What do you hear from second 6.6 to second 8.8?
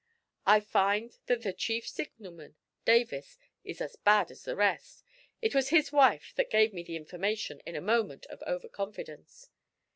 me the information in a moment of over